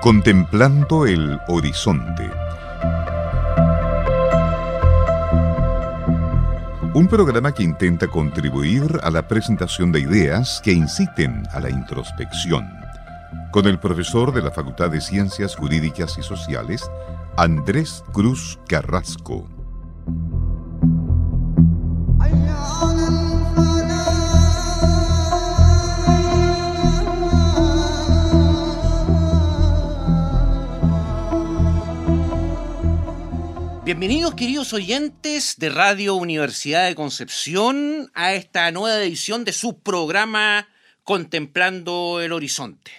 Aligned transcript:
Contemplando 0.00 1.06
el 1.06 1.40
horizonte. 1.48 2.30
Un 6.94 7.08
programa 7.08 7.52
que 7.52 7.64
intenta 7.64 8.06
contribuir 8.06 9.00
a 9.02 9.10
la 9.10 9.26
presentación 9.26 9.90
de 9.90 10.00
ideas 10.00 10.60
que 10.62 10.72
inciten 10.72 11.42
a 11.50 11.58
la 11.58 11.68
introspección. 11.68 12.70
Con 13.50 13.66
el 13.66 13.80
profesor 13.80 14.32
de 14.32 14.42
la 14.42 14.52
Facultad 14.52 14.90
de 14.90 15.00
Ciencias 15.00 15.56
Jurídicas 15.56 16.16
y 16.16 16.22
Sociales, 16.22 16.88
Andrés 17.36 18.04
Cruz 18.12 18.60
Carrasco. 18.68 19.57
Bienvenidos 33.88 34.34
queridos 34.34 34.74
oyentes 34.74 35.54
de 35.56 35.70
Radio 35.70 36.14
Universidad 36.14 36.86
de 36.88 36.94
Concepción 36.94 38.10
a 38.12 38.34
esta 38.34 38.70
nueva 38.70 39.02
edición 39.02 39.46
de 39.46 39.54
su 39.54 39.78
programa 39.78 40.68
Contemplando 41.04 42.20
el 42.20 42.34
Horizonte. 42.34 42.92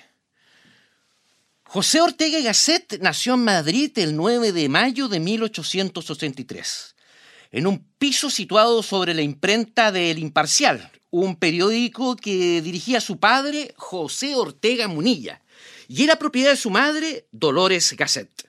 José 1.62 2.02
Ortega 2.02 2.42
Gasset 2.42 3.00
nació 3.04 3.36
en 3.36 3.44
Madrid 3.44 3.92
el 4.00 4.16
9 4.16 4.52
de 4.52 4.68
mayo 4.68 5.08
de 5.08 5.20
1883, 5.20 6.96
en 7.52 7.68
un 7.68 7.86
piso 8.00 8.32
situado 8.32 8.82
sobre 8.82 9.14
la 9.14 9.22
imprenta 9.22 9.92
del 9.92 10.18
Imparcial, 10.18 10.92
un 11.12 11.36
periódico 11.36 12.16
que 12.16 12.64
dirigía 12.64 13.00
su 13.00 13.20
padre, 13.20 13.76
José 13.78 14.34
Ortega 14.34 14.88
Munilla, 14.88 15.44
y 15.88 16.04
era 16.04 16.16
propiedad 16.16 16.50
de 16.50 16.58
su 16.58 16.72
madre, 16.72 17.28
Dolores 17.32 17.94
Gasset. 17.96 18.49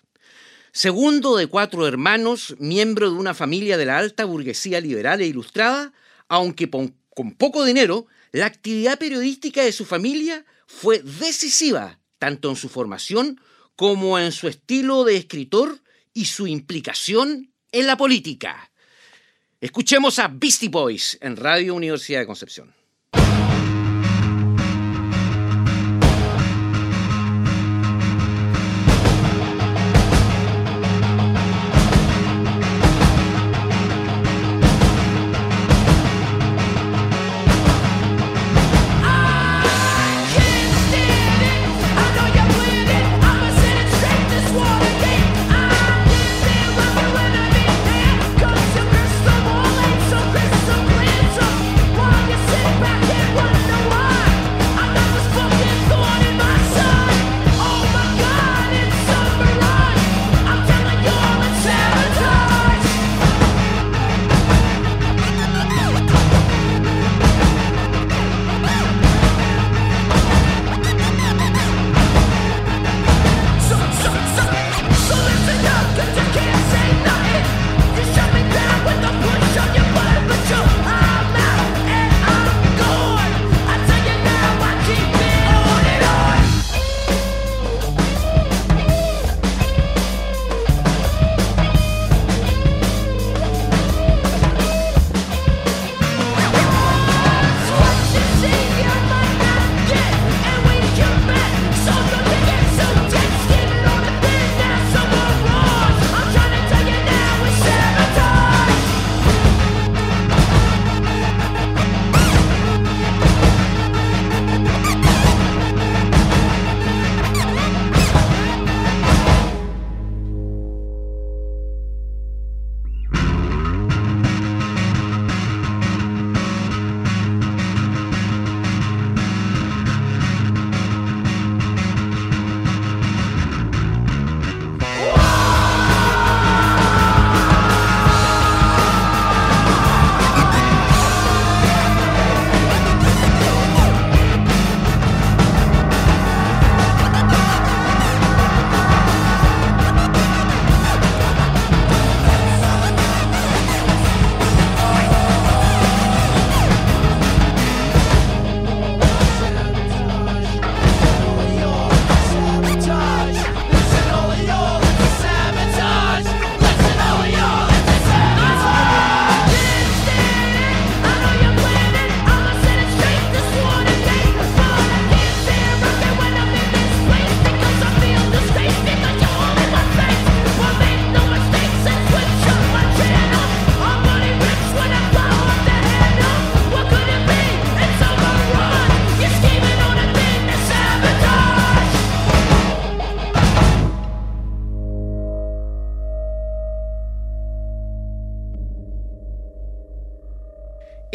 Segundo 0.72 1.36
de 1.36 1.48
cuatro 1.48 1.86
hermanos, 1.86 2.54
miembro 2.58 3.10
de 3.10 3.16
una 3.16 3.34
familia 3.34 3.76
de 3.76 3.86
la 3.86 3.98
alta 3.98 4.24
burguesía 4.24 4.80
liberal 4.80 5.20
e 5.20 5.26
ilustrada, 5.26 5.92
aunque 6.28 6.70
con, 6.70 6.94
poco 7.36 7.64
dinero, 7.64 8.06
la 8.30 8.46
actividad 8.46 8.98
periodística 8.98 9.64
de 9.64 9.72
su 9.72 9.84
familia 9.84 10.44
fue 10.66 11.00
decisiva 11.00 11.98
tanto 12.18 12.50
en 12.50 12.56
su 12.56 12.68
formación 12.68 13.40
como 13.74 14.18
en 14.18 14.30
su 14.30 14.46
estilo 14.46 15.04
de 15.04 15.16
escritor 15.16 15.80
y 16.14 16.26
su 16.26 16.46
implicación 16.46 17.52
en 17.72 17.86
la 17.86 17.96
política. 17.96 18.70
Escuchemos 19.60 20.18
a 20.18 20.28
Beastie 20.28 20.68
Boys 20.68 21.18
en 21.20 21.36
Radio 21.36 21.74
Universidad 21.74 22.20
de 22.20 22.26
Concepción. 22.26 22.79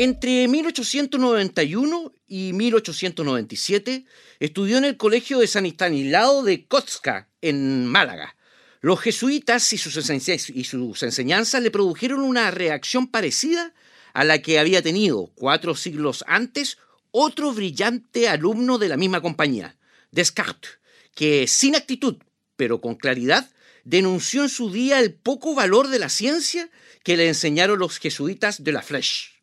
Entre 0.06 0.48
1891 0.48 2.14
y 2.28 2.54
1897 2.54 4.06
estudió 4.40 4.78
en 4.78 4.86
el 4.86 4.98
Colegio 4.98 5.40
de 5.40 5.48
San 5.48 5.66
Estanislao 5.66 6.44
de 6.44 6.68
Kotska, 6.68 7.28
en 7.42 7.88
Málaga. 7.88 8.36
Los 8.82 9.00
jesuitas 9.00 9.74
y 9.74 9.80
sus, 9.80 9.98
y 10.54 10.64
sus 10.64 11.02
enseñanzas 11.02 11.64
le 11.64 11.72
produjeron 11.72 12.20
una 12.20 12.52
reacción 12.52 13.08
parecida 13.08 13.74
a 14.14 14.24
la 14.24 14.44
que 14.44 14.60
había 14.60 14.84
tenido 14.84 15.32
cuatro 15.34 15.76
siglos 15.76 16.24
antes 16.28 16.78
otro 17.10 17.52
brillante 17.52 18.30
alumno 18.30 18.78
de 18.78 18.90
la 18.90 18.98
misma 18.98 19.22
compañía, 19.22 19.76
Descartes, 20.12 20.78
que 21.16 21.48
sin 21.48 21.76
actitud, 21.76 22.18
pero 22.56 22.80
con 22.80 22.94
claridad, 22.94 23.50
denunció 23.86 24.44
en 24.44 24.50
su 24.50 24.72
día 24.72 25.00
el 25.00 25.16
poco 25.16 25.56
valor 25.56 25.88
de 25.88 25.98
la 25.98 26.10
ciencia 26.10 26.70
que 27.04 27.18
le 27.18 27.28
enseñaron 27.28 27.80
los 27.80 27.98
jesuitas 27.98 28.64
de 28.64 28.72
la 28.72 28.84
Flèche. 28.84 29.35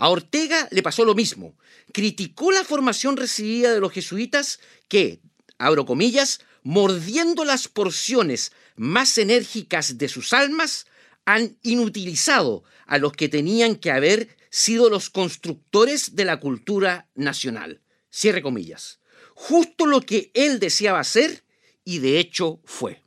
A 0.00 0.08
Ortega 0.08 0.66
le 0.70 0.82
pasó 0.82 1.04
lo 1.04 1.14
mismo. 1.14 1.58
Criticó 1.92 2.52
la 2.52 2.64
formación 2.64 3.18
recibida 3.18 3.74
de 3.74 3.80
los 3.80 3.92
jesuitas 3.92 4.58
que, 4.88 5.20
abro 5.58 5.84
comillas, 5.84 6.40
mordiendo 6.62 7.44
las 7.44 7.68
porciones 7.68 8.52
más 8.76 9.18
enérgicas 9.18 9.98
de 9.98 10.08
sus 10.08 10.32
almas, 10.32 10.86
han 11.26 11.58
inutilizado 11.60 12.64
a 12.86 12.96
los 12.96 13.12
que 13.12 13.28
tenían 13.28 13.76
que 13.76 13.90
haber 13.90 14.38
sido 14.48 14.88
los 14.88 15.10
constructores 15.10 16.16
de 16.16 16.24
la 16.24 16.40
cultura 16.40 17.10
nacional. 17.14 17.82
Cierre 18.08 18.40
comillas. 18.40 19.00
Justo 19.34 19.84
lo 19.84 20.00
que 20.00 20.30
él 20.32 20.60
deseaba 20.60 21.00
hacer 21.00 21.44
y 21.84 21.98
de 21.98 22.18
hecho 22.18 22.62
fue. 22.64 23.02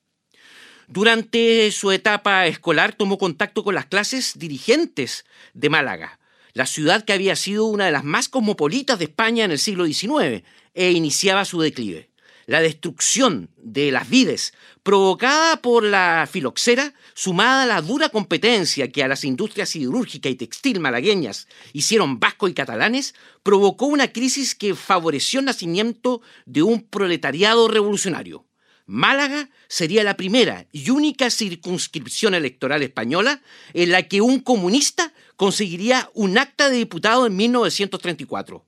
Durante 0.88 1.72
su 1.72 1.92
etapa 1.92 2.46
escolar 2.46 2.94
tomó 2.94 3.18
contacto 3.18 3.64
con 3.64 3.74
las 3.74 3.88
clases 3.88 4.38
dirigentes 4.38 5.26
de 5.56 5.70
Málaga, 5.70 6.20
la 6.54 6.66
ciudad 6.66 7.04
que 7.04 7.14
había 7.14 7.36
sido 7.36 7.66
una 7.66 7.86
de 7.86 7.92
las 7.92 8.04
más 8.04 8.30
cosmopolitas 8.30 9.00
de 9.00 9.06
España 9.06 9.46
en 9.46 9.52
el 9.52 9.60
siglo 9.60 9.86
XIX 9.86 10.44
e 10.74 10.92
iniciaba 10.92 11.46
su 11.46 11.60
declive. 11.60 12.10
La 12.46 12.62
destrucción 12.62 13.50
de 13.58 13.92
las 13.92 14.10
vides 14.10 14.54
provocada 14.84 15.62
por 15.62 15.84
la 15.84 16.28
filoxera, 16.30 16.94
sumada 17.14 17.64
a 17.64 17.66
la 17.66 17.82
dura 17.82 18.10
competencia 18.10 18.92
que 18.92 19.02
a 19.02 19.08
las 19.08 19.24
industrias 19.24 19.70
siderúrgica 19.70 20.28
y 20.28 20.36
textil 20.36 20.82
malagueñas 20.82 21.48
hicieron 21.72 22.20
vascos 22.20 22.52
y 22.52 22.54
catalanes, 22.54 23.16
provocó 23.44 23.86
una 23.86 24.12
crisis 24.12 24.56
que 24.56 24.76
favoreció 24.76 25.40
el 25.40 25.46
nacimiento 25.46 26.22
de 26.46 26.64
un 26.64 26.82
proletariado 26.82 27.70
revolucionario. 27.70 28.46
Málaga 28.86 29.50
sería 29.70 30.04
la 30.04 30.18
primera 30.18 30.68
y 30.74 30.90
única 30.90 31.30
circunscripción 31.30 32.34
electoral 32.34 32.84
española 32.84 33.42
en 33.74 33.92
la 33.92 34.04
que 34.04 34.20
un 34.20 34.42
comunista 34.42 35.14
conseguiría 35.36 36.10
un 36.14 36.38
acta 36.38 36.70
de 36.70 36.78
diputado 36.78 37.26
en 37.26 37.36
1934 37.36 38.66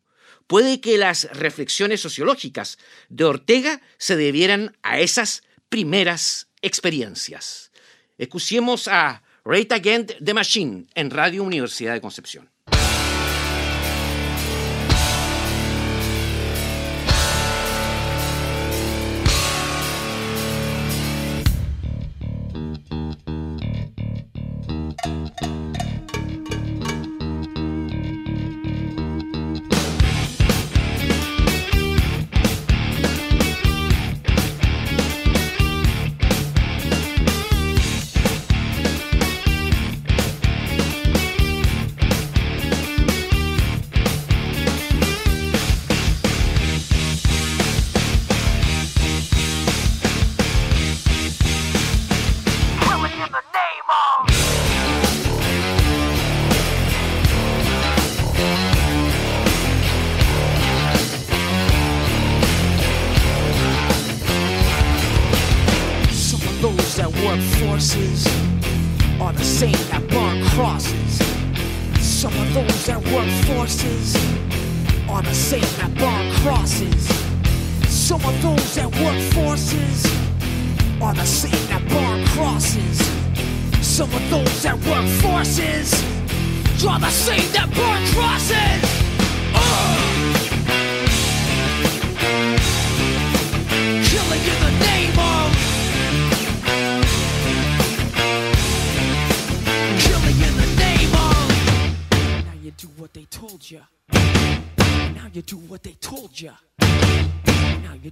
puede 0.48 0.80
que 0.80 0.98
las 0.98 1.24
reflexiones 1.32 2.02
sociológicas 2.02 2.78
de 3.10 3.24
Ortega 3.24 3.82
se 3.98 4.16
debieran 4.16 4.78
a 4.84 5.00
esas 5.00 5.44
primeras 5.70 6.48
experiencias. 6.62 7.72
Escuchemos 8.18 8.88
a 8.88 9.24
Rate 9.44 9.74
Again 9.76 10.08
the 10.24 10.34
Machine 10.34 10.88
en 10.96 11.10
Radio 11.10 11.44
Universidad 11.44 11.94
de 11.94 12.02
Concepción. 12.02 12.50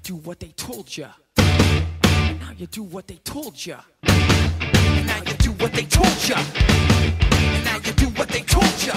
do 0.04 0.16
what 0.16 0.40
they 0.40 0.50
told 0.58 0.98
ya. 0.98 1.08
Now 1.38 2.52
you 2.58 2.68
do 2.68 2.84
what 2.84 3.08
they 3.08 3.16
told 3.24 3.66
ya. 3.66 3.78
Now 4.04 5.18
you 5.26 5.34
do 5.40 5.52
what 5.54 5.72
they 5.72 5.86
told 5.86 6.28
ya. 6.28 6.36
Now 7.64 7.78
you 7.78 7.94
do 7.94 8.08
what 8.18 8.28
they 8.28 8.42
told 8.42 8.84
ya. 8.86 8.94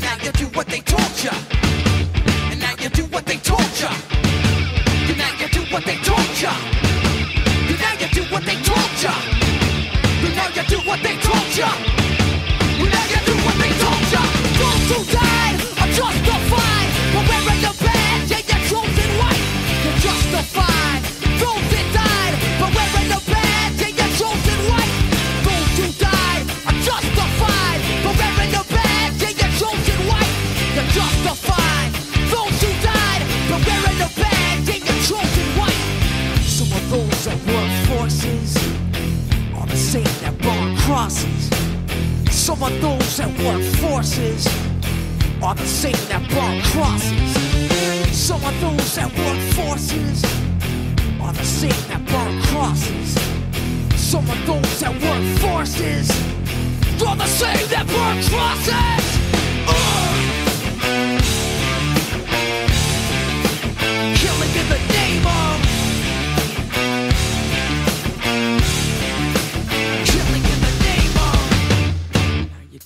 Now 0.00 0.16
you 0.22 0.30
do 0.32 0.46
what 0.54 0.68
they 0.68 0.80
told 0.80 1.24
ya. 1.24 1.32
Now 2.60 2.74
you 2.80 2.88
do 2.90 3.04
what 3.06 3.26
they 3.26 3.38
told 3.38 3.82
ya. 3.82 3.90
Now 5.18 5.32
you 5.32 5.48
do 5.50 5.62
what 5.66 5.84
they 5.84 5.96
told 5.96 6.40
ya. 6.40 6.52
Now 7.80 7.92
you 7.98 8.08
do 8.08 8.22
what 8.32 8.44
they 8.44 8.56
told 8.62 9.02
ya. 9.02 9.12
Now 10.36 10.48
you 10.54 10.62
do 10.62 10.78
what 10.88 11.02
they 11.02 11.16
told 11.26 11.56
ya. 11.58 11.68
Now 12.78 13.04
you 13.10 13.20
do 13.26 13.34
what 13.44 13.56
they 13.58 13.72
told 13.82 14.12
ya. 14.12 14.22
Don't 14.58 14.88
do 14.88 15.12
that. 15.12 15.31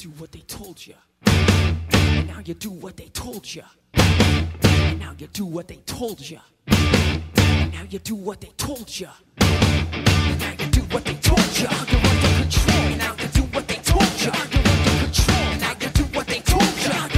do 0.07 0.13
what 0.21 0.31
they 0.31 0.41
told 0.41 0.87
you. 0.87 0.95
And 1.27 2.29
now 2.29 2.41
you 2.45 2.55
do 2.55 2.71
what 2.71 2.97
they 2.97 3.09
told 3.09 3.53
you. 3.53 3.63
And 3.95 5.01
now 5.01 5.13
you 5.19 5.27
do 5.27 5.45
what 5.45 5.67
they 5.67 5.81
told 5.85 6.21
you. 6.31 6.39
And 6.69 7.73
now 7.73 7.83
you 7.91 7.99
do 7.99 8.15
what 8.15 8.41
they 8.41 8.53
told 8.57 9.01
you. 9.01 9.09
And 9.41 10.39
now 10.39 10.53
you 10.53 10.71
do 10.71 10.83
what 10.93 11.05
they 11.05 11.15
told 11.15 11.59
you. 11.59 11.67
Under 11.67 11.99
control. 12.39 12.77
And 12.77 12.99
now 12.99 13.15
you 13.19 13.29
do 13.29 13.43
what 13.53 13.67
they 13.67 13.77
told 13.77 14.21
you. 14.21 14.31
You're 14.31 14.37
under 14.37 15.07
control. 15.07 15.39
And 15.39 15.61
now 15.61 15.75
you 15.81 15.89
do 15.89 16.05
what 16.17 16.27
they 16.29 16.41
told 16.41 17.13
you. 17.13 17.16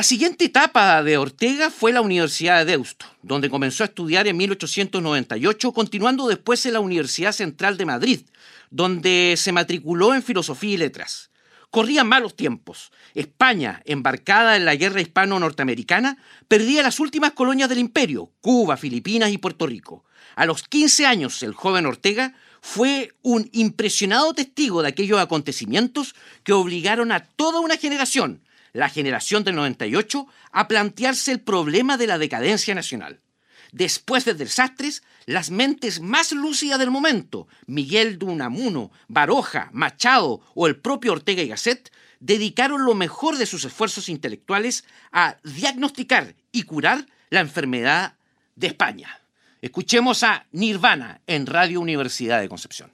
La 0.00 0.04
siguiente 0.04 0.46
etapa 0.46 1.02
de 1.02 1.18
Ortega 1.18 1.68
fue 1.68 1.92
la 1.92 2.00
Universidad 2.00 2.60
de 2.60 2.72
Deusto, 2.72 3.04
donde 3.20 3.50
comenzó 3.50 3.84
a 3.84 3.88
estudiar 3.88 4.26
en 4.28 4.38
1898, 4.38 5.72
continuando 5.72 6.26
después 6.26 6.64
en 6.64 6.72
la 6.72 6.80
Universidad 6.80 7.32
Central 7.32 7.76
de 7.76 7.84
Madrid, 7.84 8.20
donde 8.70 9.34
se 9.36 9.52
matriculó 9.52 10.14
en 10.14 10.22
Filosofía 10.22 10.72
y 10.72 10.76
Letras. 10.78 11.28
Corrían 11.70 12.08
malos 12.08 12.34
tiempos. 12.34 12.92
España, 13.12 13.82
embarcada 13.84 14.56
en 14.56 14.64
la 14.64 14.74
guerra 14.74 15.02
hispano-norteamericana, 15.02 16.16
perdía 16.48 16.82
las 16.82 16.98
últimas 16.98 17.32
colonias 17.32 17.68
del 17.68 17.80
imperio, 17.80 18.32
Cuba, 18.40 18.78
Filipinas 18.78 19.30
y 19.30 19.36
Puerto 19.36 19.66
Rico. 19.66 20.06
A 20.34 20.46
los 20.46 20.62
15 20.62 21.04
años, 21.04 21.42
el 21.42 21.52
joven 21.52 21.84
Ortega 21.84 22.32
fue 22.62 23.12
un 23.20 23.50
impresionado 23.52 24.32
testigo 24.32 24.80
de 24.80 24.88
aquellos 24.88 25.20
acontecimientos 25.20 26.14
que 26.42 26.54
obligaron 26.54 27.12
a 27.12 27.20
toda 27.20 27.60
una 27.60 27.76
generación, 27.76 28.40
la 28.72 28.88
generación 28.88 29.44
del 29.44 29.56
98, 29.56 30.26
a 30.52 30.68
plantearse 30.68 31.32
el 31.32 31.40
problema 31.40 31.96
de 31.96 32.06
la 32.06 32.18
decadencia 32.18 32.74
nacional. 32.74 33.20
Después 33.72 34.24
de 34.24 34.34
desastres, 34.34 35.02
las 35.26 35.50
mentes 35.50 36.00
más 36.00 36.32
lúcidas 36.32 36.78
del 36.78 36.90
momento, 36.90 37.46
Miguel 37.66 38.18
de 38.18 38.26
Unamuno, 38.26 38.90
Baroja, 39.08 39.70
Machado 39.72 40.40
o 40.54 40.66
el 40.66 40.76
propio 40.76 41.12
Ortega 41.12 41.42
y 41.42 41.48
Gasset, 41.48 41.92
dedicaron 42.18 42.84
lo 42.84 42.94
mejor 42.94 43.38
de 43.38 43.46
sus 43.46 43.64
esfuerzos 43.64 44.08
intelectuales 44.08 44.84
a 45.12 45.36
diagnosticar 45.44 46.34
y 46.52 46.64
curar 46.64 47.06
la 47.30 47.40
enfermedad 47.40 48.16
de 48.56 48.68
España. 48.68 49.20
Escuchemos 49.62 50.22
a 50.22 50.46
Nirvana 50.52 51.20
en 51.26 51.46
Radio 51.46 51.80
Universidad 51.80 52.40
de 52.40 52.48
Concepción. 52.48 52.92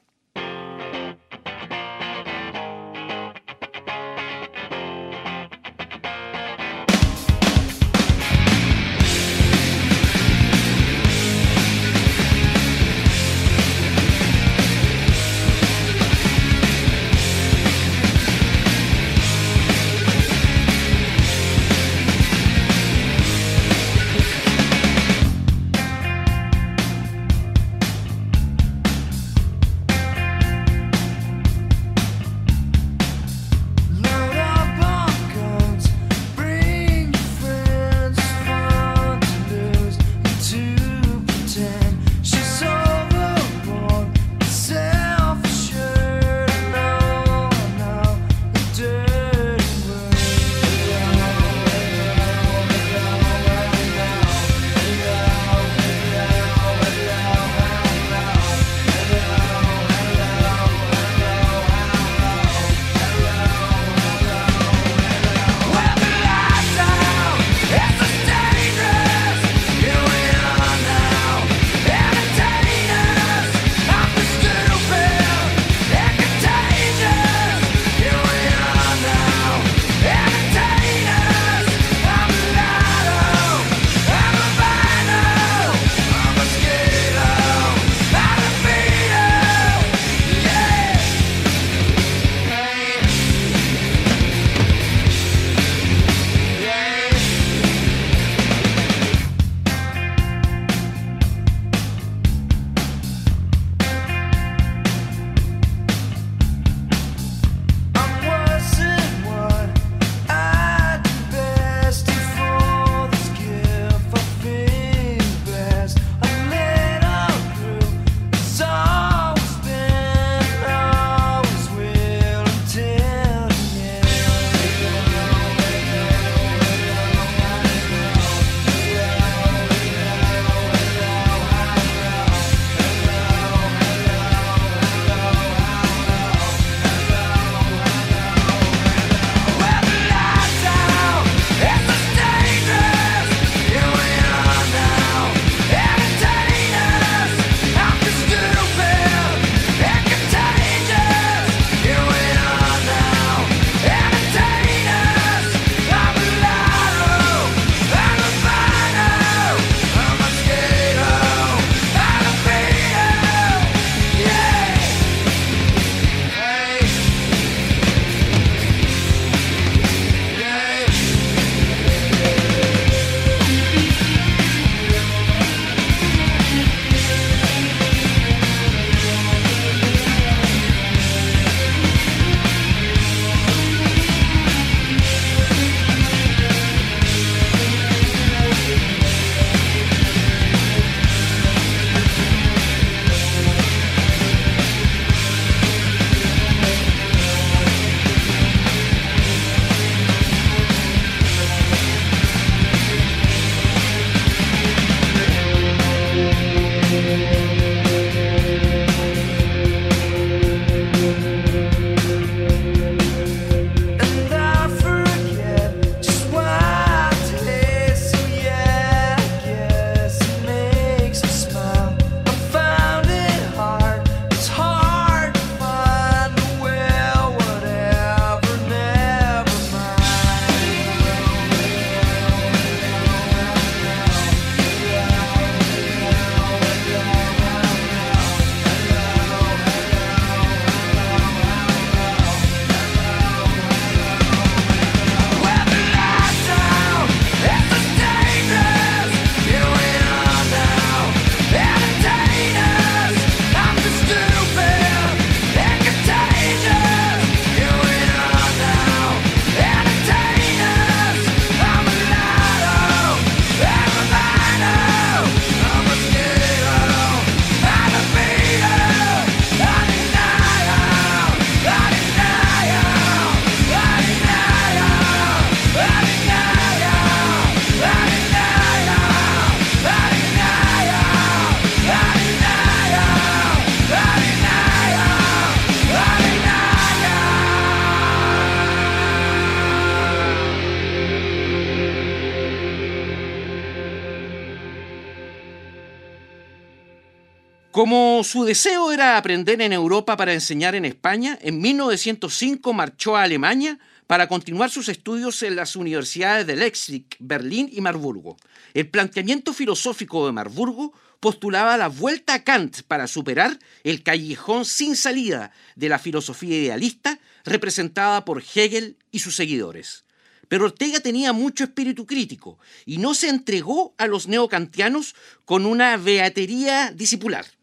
Su 298.37 298.45
deseo 298.45 298.93
era 298.93 299.17
aprender 299.17 299.63
en 299.63 299.73
Europa 299.73 300.15
para 300.15 300.35
enseñar 300.35 300.75
en 300.75 300.85
España, 300.85 301.39
en 301.41 301.59
1905 301.59 302.75
marchó 302.75 303.17
a 303.17 303.23
Alemania 303.23 303.79
para 304.07 304.29
continuar 304.29 304.69
sus 304.69 304.91
estudios 304.91 305.43
en 305.43 305.57
las 305.57 305.75
universidades 305.75 306.47
de 306.47 306.55
Leipzig, 306.55 307.07
Berlín 307.19 307.71
y 307.73 307.81
Marburgo. 307.81 308.37
El 308.75 308.91
planteamiento 308.91 309.55
filosófico 309.55 310.27
de 310.27 310.33
Marburgo 310.33 310.93
postulaba 311.19 311.79
la 311.79 311.89
vuelta 311.89 312.35
a 312.35 312.45
Kant 312.45 312.83
para 312.83 313.07
superar 313.07 313.59
el 313.85 314.03
callejón 314.03 314.67
sin 314.67 314.97
salida 314.97 315.51
de 315.75 315.89
la 315.89 315.99
filosofía 315.99 316.59
idealista 316.59 317.19
representada 317.43 318.27
por 318.27 318.43
Hegel 318.55 318.99
y 319.11 319.21
sus 319.21 319.35
seguidores. 319.35 320.05
Pero 320.49 320.67
Ortega 320.67 321.01
tenía 321.01 321.33
mucho 321.33 321.65
espíritu 321.65 322.05
crítico 322.05 322.59
y 322.85 322.99
no 322.99 323.15
se 323.15 323.31
entregó 323.31 323.95
a 323.97 324.07
los 324.07 324.29
neocantianos 324.29 325.15
con 325.47 325.65
una 325.65 325.97
beatería 325.97 326.93
discipular 326.95 327.56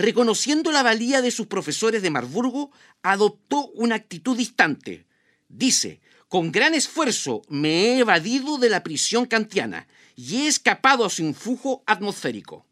reconociendo 0.00 0.72
la 0.72 0.82
valía 0.82 1.22
de 1.22 1.30
sus 1.30 1.46
profesores 1.46 2.02
de 2.02 2.10
Marburgo, 2.10 2.70
adoptó 3.02 3.68
una 3.74 3.96
actitud 3.96 4.36
distante. 4.36 5.06
Dice, 5.48 6.00
con 6.28 6.52
gran 6.52 6.74
esfuerzo 6.74 7.42
me 7.48 7.70
he 7.70 7.98
evadido 7.98 8.58
de 8.58 8.70
la 8.70 8.82
prisión 8.82 9.26
kantiana 9.26 9.86
y 10.16 10.42
he 10.42 10.46
escapado 10.46 11.04
a 11.04 11.10
su 11.10 11.22
influjo 11.22 11.82
atmosférico. 11.86 12.64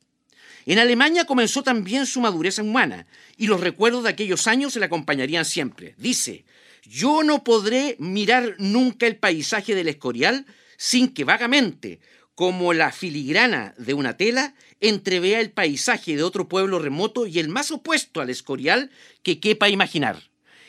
En 0.64 0.79
Alemania 0.79 1.25
comenzó 1.25 1.62
también 1.62 2.07
su 2.07 2.21
madurez 2.21 2.59
humana 2.59 3.07
y 3.37 3.47
los 3.47 3.61
recuerdos 3.61 4.05
de 4.05 4.11
aquellos 4.11 4.47
años 4.47 4.77
le 4.77 4.85
acompañarían 4.85 5.45
siempre. 5.45 5.95
Dice, 5.97 6.45
yo 6.83 7.23
no 7.23 7.43
podré 7.45 7.97
mirar 7.99 8.55
nunca 8.59 9.07
el 9.07 9.17
paisaje 9.17 9.75
del 9.75 9.88
Escorial 9.88 10.47
sin 10.77 11.09
que 11.09 11.25
vagamente, 11.25 12.01
como 12.38 12.72
la 12.72 12.92
filigrana 12.92 13.74
de 13.79 13.94
una 13.94 14.16
tela, 14.16 14.55
entrevea 14.81 15.40
el 15.40 15.51
paisaje 15.51 16.14
de 16.14 16.22
otro 16.22 16.46
pueblo 16.46 16.79
remoto 16.79 17.27
y 17.27 17.40
el 17.40 17.48
más 17.48 17.72
opuesto 17.72 18.20
al 18.20 18.31
Escorial 18.31 18.92
que 19.24 19.40
quepa 19.40 19.68
imaginar. 19.68 20.22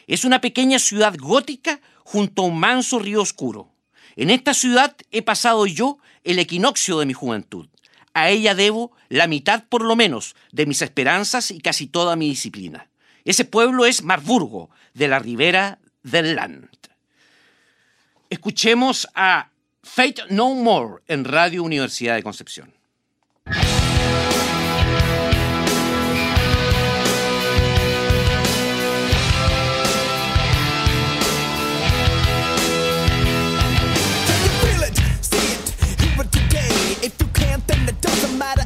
Es 0.08 0.26
una 0.26 0.42
pequeña 0.42 0.80
ciudad 0.80 1.14
gótica 1.16 1.80
junto 2.04 2.42
a 2.42 2.46
un 2.46 2.60
manso 2.60 2.98
río 2.98 3.22
oscuro. 3.22 3.72
En 4.16 4.32
esta 4.32 4.56
ciudad 4.56 4.96
he 5.12 5.22
pasado 5.22 5.68
yo 5.68 6.00
el 6.24 6.40
equinoccio 6.40 6.98
de 6.98 7.06
mi 7.06 7.14
juventud. 7.14 7.68
A 8.16 8.32
ella 8.32 8.56
debo 8.56 8.92
la 9.08 9.28
mitad 9.28 9.66
por 9.70 9.84
lo 9.84 9.96
menos 9.96 10.36
de 10.52 10.66
mis 10.66 10.82
esperanzas 10.82 11.52
y 11.52 11.60
casi 11.60 11.86
toda 11.86 12.16
mi 12.16 12.30
disciplina. 12.30 12.90
Ese 13.26 13.46
pueblo 13.46 13.86
es 13.86 14.02
Marburgo, 14.02 14.72
de 14.96 15.08
la 15.08 15.20
ribera 15.20 15.78
del 16.02 16.36
Land. 16.36 16.68
Escuchemos 18.32 19.08
a 19.14 19.52
Fate 19.92 20.22
No 20.30 20.54
More 20.54 21.02
en 21.08 21.26
Radio 21.26 21.64
Universidad 21.64 22.16
de 22.16 22.24
Concepción. 22.24 22.74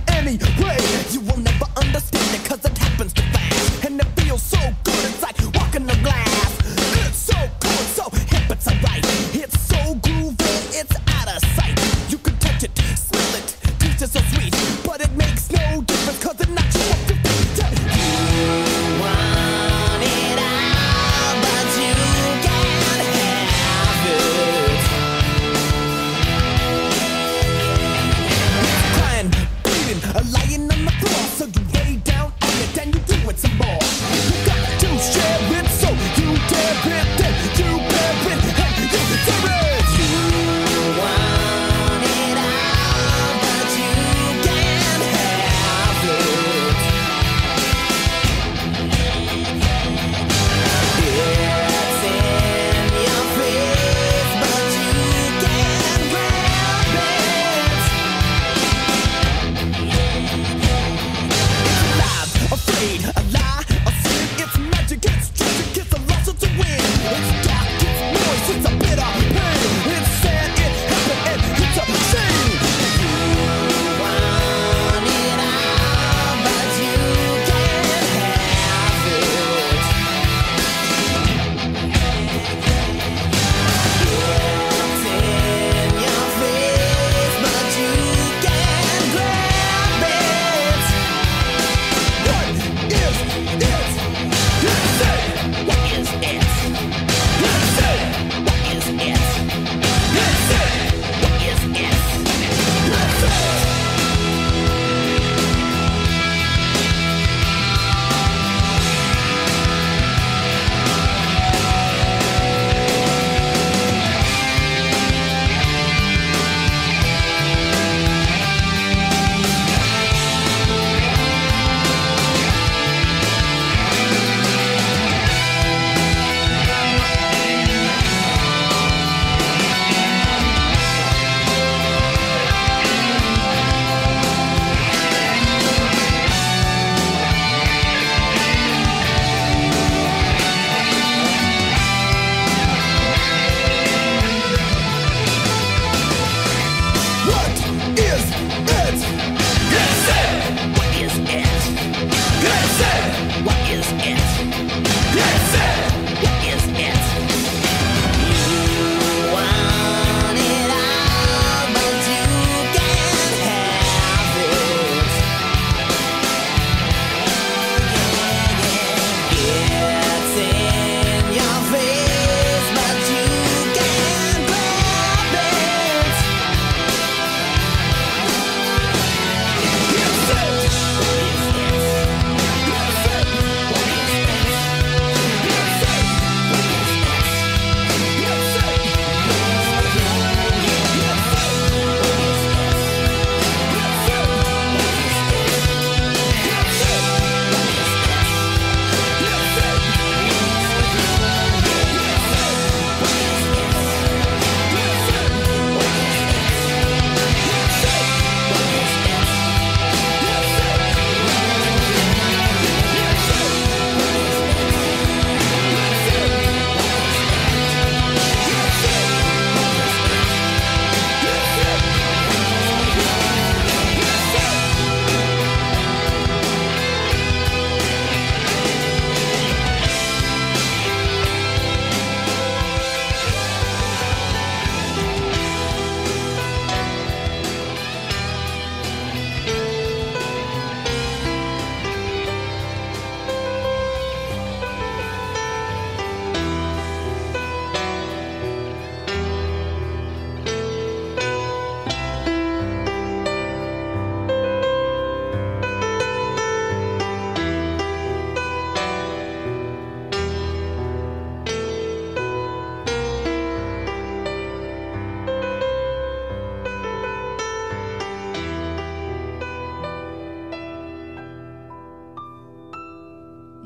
anyway. 0.07 0.53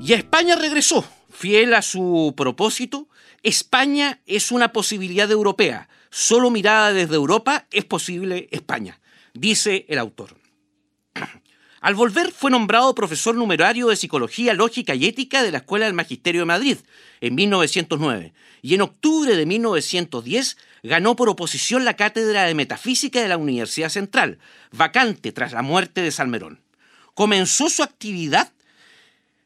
Y 0.07 0.13
España 0.13 0.55
regresó, 0.55 1.05
fiel 1.29 1.73
a 1.73 1.81
su 1.81 2.33
propósito. 2.37 3.09
España 3.43 4.21
es 4.25 4.53
una 4.53 4.71
posibilidad 4.71 5.29
europea. 5.29 5.89
Solo 6.09 6.49
mirada 6.49 6.93
desde 6.93 7.15
Europa 7.15 7.67
es 7.71 7.83
posible 7.83 8.47
España, 8.51 9.01
dice 9.33 9.85
el 9.89 9.99
autor. 9.99 10.37
Al 11.81 11.95
volver 11.95 12.31
fue 12.31 12.49
nombrado 12.49 12.95
profesor 12.95 13.35
numerario 13.35 13.87
de 13.87 13.97
Psicología, 13.97 14.53
Lógica 14.53 14.95
y 14.95 15.07
Ética 15.07 15.43
de 15.43 15.51
la 15.51 15.57
Escuela 15.57 15.87
del 15.87 15.93
Magisterio 15.93 16.43
de 16.43 16.45
Madrid 16.45 16.77
en 17.19 17.35
1909 17.35 18.33
y 18.61 18.75
en 18.75 18.81
octubre 18.83 19.35
de 19.35 19.45
1910 19.45 20.55
ganó 20.83 21.17
por 21.17 21.27
oposición 21.27 21.83
la 21.83 21.97
cátedra 21.97 22.43
de 22.43 22.55
Metafísica 22.55 23.21
de 23.21 23.27
la 23.27 23.35
Universidad 23.35 23.89
Central, 23.89 24.39
vacante 24.71 25.33
tras 25.33 25.51
la 25.51 25.63
muerte 25.63 26.01
de 26.01 26.11
Salmerón. 26.11 26.61
Comenzó 27.13 27.69
su 27.69 27.83
actividad 27.83 28.53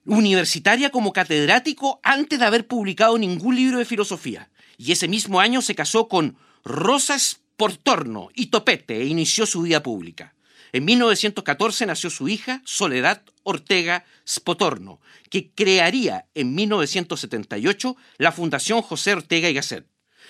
universitaria 0.05 0.89
como 0.89 1.13
catedrático 1.13 1.99
antes 2.03 2.39
de 2.39 2.45
haber 2.45 2.67
publicado 2.67 3.17
ningún 3.17 3.55
libro 3.55 3.77
de 3.77 3.85
filosofía 3.85 4.49
y 4.77 4.91
ese 4.91 5.07
mismo 5.07 5.39
año 5.39 5.61
se 5.61 5.75
casó 5.75 6.07
con 6.07 6.37
Rosas 6.63 7.41
Portorno 7.55 8.29
y 8.33 8.47
Topete 8.47 9.01
e 9.01 9.05
inició 9.05 9.45
su 9.45 9.61
vida 9.61 9.83
pública. 9.83 10.33
En 10.73 10.85
1914 10.85 11.85
nació 11.85 12.09
su 12.09 12.27
hija, 12.29 12.61
Soledad 12.65 13.21
Ortega 13.43 14.05
Spotorno, 14.27 14.99
que 15.29 15.51
crearía 15.51 16.25
en 16.33 16.55
1978 16.55 17.95
la 18.17 18.31
Fundación 18.31 18.81
José 18.81 19.13
Ortega 19.13 19.49
y 19.49 19.53
Gasset. 19.53 19.85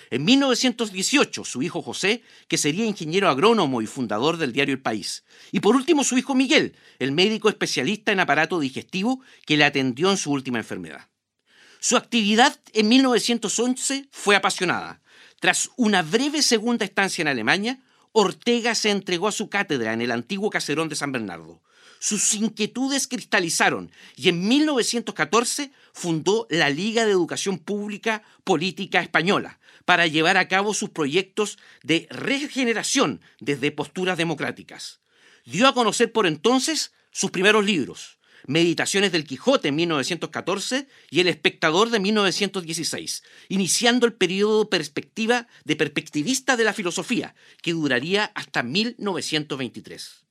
En 0.09 0.25
1918, 0.25 1.45
su 1.45 1.61
hijo 1.61 1.81
José, 1.81 2.23
que 2.47 2.57
sería 2.57 2.85
ingeniero 2.85 3.29
agrónomo 3.29 3.81
y 3.81 3.85
fundador 3.85 4.37
del 4.37 4.53
diario 4.53 4.73
El 4.73 4.81
País. 4.81 5.23
Y 5.51 5.59
por 5.59 5.75
último, 5.75 6.03
su 6.03 6.17
hijo 6.17 6.35
Miguel, 6.35 6.75
el 6.99 7.11
médico 7.11 7.49
especialista 7.49 8.11
en 8.11 8.19
aparato 8.19 8.59
digestivo 8.59 9.21
que 9.45 9.57
le 9.57 9.65
atendió 9.65 10.09
en 10.11 10.17
su 10.17 10.31
última 10.31 10.57
enfermedad. 10.57 11.07
Su 11.79 11.97
actividad 11.97 12.59
en 12.73 12.89
1911 12.89 14.07
fue 14.11 14.35
apasionada. 14.35 15.01
Tras 15.39 15.69
una 15.77 16.01
breve 16.03 16.41
segunda 16.41 16.85
estancia 16.85 17.21
en 17.21 17.27
Alemania, 17.27 17.79
Ortega 18.11 18.75
se 18.75 18.89
entregó 18.89 19.27
a 19.27 19.31
su 19.31 19.49
cátedra 19.49 19.93
en 19.93 20.01
el 20.01 20.11
antiguo 20.11 20.49
caserón 20.49 20.89
de 20.89 20.95
San 20.95 21.11
Bernardo. 21.11 21.61
Sus 21.99 22.33
inquietudes 22.33 23.07
cristalizaron 23.07 23.91
y 24.15 24.29
en 24.29 24.47
1914 24.47 25.71
fundó 25.93 26.47
la 26.49 26.69
Liga 26.69 27.05
de 27.05 27.11
Educación 27.11 27.59
Pública 27.59 28.23
Política 28.43 29.01
Española 29.01 29.59
para 29.85 30.07
llevar 30.07 30.37
a 30.37 30.47
cabo 30.47 30.73
sus 30.73 30.89
proyectos 30.89 31.57
de 31.83 32.07
regeneración 32.09 33.21
desde 33.39 33.71
posturas 33.71 34.17
democráticas. 34.17 35.01
Dio 35.45 35.67
a 35.67 35.73
conocer 35.73 36.11
por 36.11 36.27
entonces 36.27 36.93
sus 37.11 37.31
primeros 37.31 37.65
libros, 37.65 38.19
Meditaciones 38.47 39.11
del 39.11 39.25
Quijote 39.25 39.67
en 39.67 39.75
1914 39.75 40.87
y 41.11 41.19
El 41.19 41.27
Espectador 41.27 41.89
de 41.91 41.99
1916, 41.99 43.23
iniciando 43.49 44.07
el 44.07 44.13
periodo 44.13 44.69
perspectiva 44.69 45.47
de 45.63 45.75
perspectivista 45.75 46.57
de 46.57 46.63
la 46.63 46.73
filosofía, 46.73 47.35
que 47.61 47.73
duraría 47.73 48.25
hasta 48.33 48.63
1923. 48.63 50.25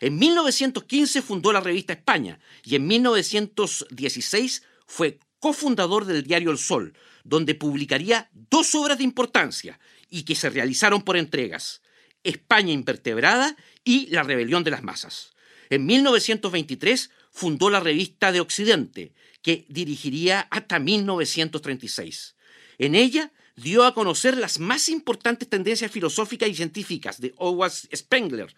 En 0.00 0.18
1915 0.18 1.22
fundó 1.22 1.52
la 1.52 1.60
revista 1.60 1.92
España 1.92 2.40
y 2.64 2.74
en 2.74 2.86
1916 2.86 4.62
fue 4.86 5.20
cofundador 5.38 6.04
del 6.04 6.24
diario 6.24 6.50
El 6.50 6.58
Sol, 6.58 6.94
donde 7.24 7.54
publicaría 7.54 8.30
dos 8.50 8.74
obras 8.74 8.98
de 8.98 9.04
importancia 9.04 9.78
y 10.08 10.24
que 10.24 10.34
se 10.34 10.50
realizaron 10.50 11.02
por 11.02 11.16
entregas, 11.16 11.82
España 12.24 12.72
invertebrada 12.72 13.56
y 13.84 14.06
La 14.10 14.22
rebelión 14.22 14.64
de 14.64 14.70
las 14.70 14.82
masas. 14.82 15.32
En 15.70 15.86
1923 15.86 17.10
fundó 17.30 17.70
la 17.70 17.80
revista 17.80 18.30
de 18.30 18.40
Occidente, 18.40 19.12
que 19.42 19.64
dirigiría 19.68 20.40
hasta 20.50 20.78
1936. 20.78 22.36
En 22.78 22.94
ella 22.94 23.32
dio 23.56 23.84
a 23.84 23.94
conocer 23.94 24.36
las 24.36 24.58
más 24.58 24.88
importantes 24.88 25.48
tendencias 25.48 25.90
filosóficas 25.90 26.48
y 26.48 26.54
científicas 26.54 27.20
de 27.20 27.34
Howard 27.36 27.72
Spengler, 27.94 28.54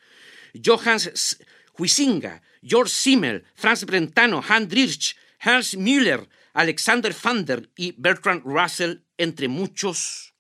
Johannes 0.63 1.39
Huizinga, 1.79 2.43
George 2.63 2.93
Simmel, 2.93 3.45
Franz 3.55 3.85
Brentano, 3.85 4.43
Hans 4.47 4.69
Driesch, 4.69 5.17
Hans 5.41 5.77
Müller, 5.77 6.29
Alexander 6.55 7.13
Fander 7.13 7.69
y 7.77 7.95
Bertrand 7.99 8.43
Russell, 8.45 8.99
entre 9.19 9.49
muchos 9.49 10.35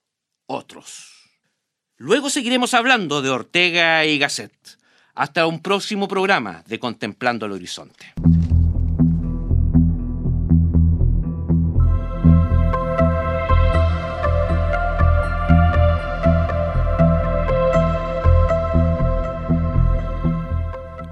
otros. 0.47 1.11
Luego 1.97 2.31
seguiremos 2.31 2.73
hablando 2.73 3.21
de 3.21 3.31
Ortega 3.31 4.05
y 4.05 4.19
Gasset. 4.19 4.53
Hasta 5.17 5.47
un 5.47 5.61
próximo 5.61 6.07
programa 6.07 6.63
de 6.67 6.79
Contemplando 6.79 7.47
el 7.47 7.53
Horizonte. 7.53 8.15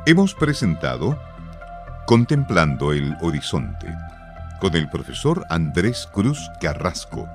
Hemos 0.06 0.34
presentado 0.34 1.20
Contemplando 2.06 2.92
el 2.92 3.16
Horizonte 3.20 3.94
con 4.62 4.76
el 4.76 4.88
profesor 4.88 5.44
Andrés 5.48 6.08
Cruz 6.12 6.48
Carrasco 6.60 7.28